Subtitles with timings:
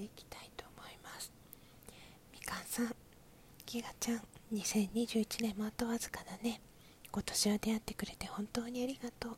[0.00, 1.30] ていきたいと思います。
[2.32, 2.94] みかんさん
[3.66, 4.22] ギガちゃん
[4.52, 6.60] 2021年もあとわずかだね。
[7.12, 9.36] 今年は出会ってくれて本当にありがとう。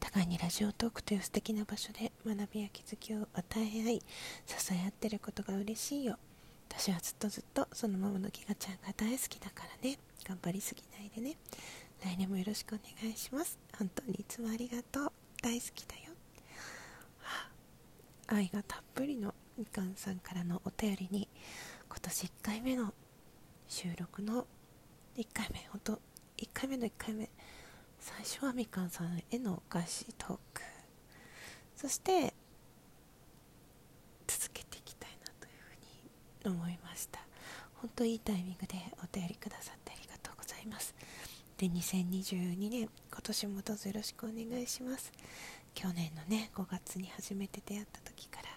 [0.00, 4.02] 互いにラジオトークという素敵な場所で学びや気づきを与え合い
[4.46, 6.18] 支え合ってることが嬉しいよ。
[6.68, 9.98] 私はずっとずっとそのままのギガちゃんが大好きだからね。
[10.24, 11.36] 頑張りすぎないでね。
[12.04, 13.58] 来年もよろしくお願いします。
[13.78, 15.12] 本当にいつもありがとう。
[15.40, 16.12] 大好きだよ、
[18.26, 21.28] 愛がたっぷりのみかんさんからのお便りに
[21.88, 22.92] 今年1回目の
[23.68, 24.46] 収録の
[25.16, 25.92] 1回目本当
[26.36, 27.30] 1回目の1回目
[27.98, 30.62] 最初はみかんさんへのお菓子トーク。
[31.74, 32.34] そして
[34.26, 35.52] 続けていきたいなという
[36.44, 37.20] ふうに思いました。
[37.76, 40.94] 本当いいタイミングでお便りくださってありがとうございます。
[41.56, 42.90] で2022年今
[43.22, 45.10] 年もどうぞよろしくお願いします。
[45.74, 48.48] 去年のね5月に初めて出会った時から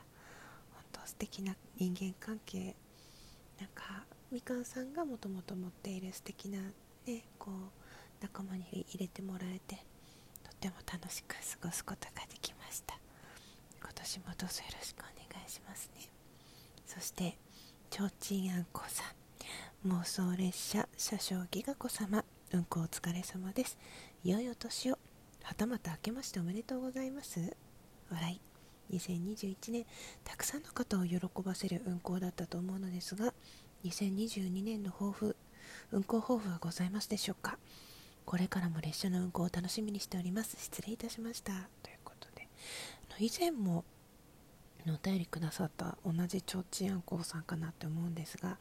[1.09, 2.75] 素敵な人間関係
[3.59, 6.59] なんかみかんさんがもともと持っている素敵な
[7.07, 7.53] ねこう
[8.21, 9.75] 仲間に入れてもらえて
[10.43, 12.99] とっても楽しく過ごすことができました。
[13.81, 16.07] 今年もどうぞよろしくお願いしますね。
[16.85, 17.37] そして
[17.89, 19.03] ちょうちんあんこさ
[19.85, 23.79] ん妄想列車車掌ギガ子様運行お疲れ様です。
[24.23, 24.99] いよいよ年を。
[25.41, 27.39] はたまた明けましておめでとうございます。
[28.11, 28.48] 笑い。
[28.91, 29.85] 2021年
[30.23, 33.33] たくさんの方を喜ばせる運行だったと思うのですが
[33.85, 35.35] 2022年の抱負
[35.91, 37.57] 運行抱負はございますでしょうか？
[38.25, 40.57] これからも列車の運行を楽しみにしております。
[40.59, 41.53] 失礼いたしました。
[41.81, 42.47] ということで
[43.19, 43.83] 以前も
[44.87, 48.57] お便りくださった同じちょうちんあんこうさんかなって思うんですが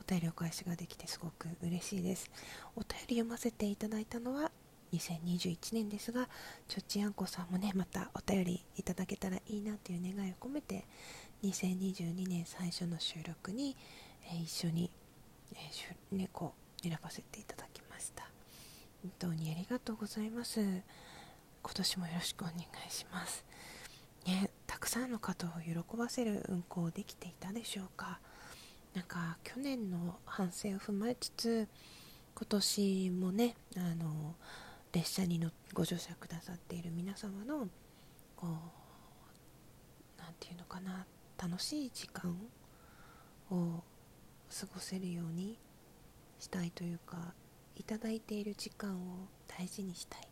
[0.00, 2.30] お便りお返しができてすごく嬉しいです。
[2.76, 4.50] お便り読ませていただいたのは
[4.92, 6.28] 2021年ですが
[6.68, 10.84] ちょっちあんこさんもねまたお便りいただけたらいいなという願いを込めて
[11.44, 13.76] 2022年最初の収録に、
[14.32, 14.90] えー、一緒に、
[15.54, 18.24] えー、猫選ばせていただきました。
[19.02, 20.60] 本当にありがとうございます。
[20.60, 23.44] 今年もよろしくお願いします。
[24.26, 28.18] ねたくさんの方を喜ばせる運行できていたでしょうか。
[28.94, 31.68] なんか去年の反省を踏まえつつ
[32.34, 34.34] 今年もねあの
[34.96, 37.68] 列車にのご乗車くださっている皆様の
[38.34, 38.50] こう
[40.16, 41.04] 何て言うのかな
[41.36, 42.34] 楽しい時間
[43.50, 43.82] を
[44.48, 45.58] 過ごせるように
[46.38, 47.34] したいというか
[47.76, 50.28] いただいている時間を大事にしたい、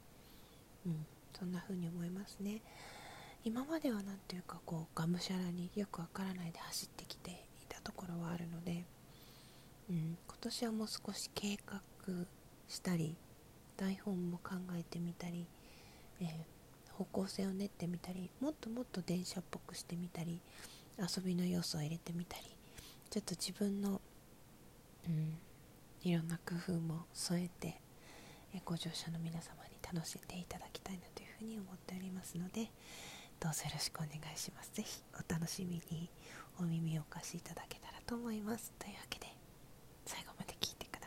[0.87, 1.07] うん、
[1.39, 2.63] そんな風に思いますね。
[3.45, 7.35] 今までは何ていうかこうがむしゃらによくわからないで走ってきてい
[7.69, 8.87] たところはあるので、
[9.91, 11.79] うん、今年はもう少し計画
[12.67, 13.15] したり
[13.77, 15.47] 台本も考えてみたり、
[16.21, 20.41] えー、方向性を練ってみたりもっともっと電車っぽくしてみたり
[20.99, 22.45] 遊びの要素を入れてみたり
[23.11, 24.01] ちょっと自分の、
[25.09, 25.39] うん、
[26.03, 27.81] いろんな工夫も添えて
[28.55, 32.71] えご乗車の皆様に楽しんでいただきたいなというふうに思っておりますので
[33.41, 34.71] どうぞよろしくお願いします。
[34.73, 36.09] ぜひお楽しみに
[36.61, 38.73] お耳をお貸しいただけたらと思います。
[38.79, 39.27] というわけで
[40.07, 41.05] 最後まで聞いてくだ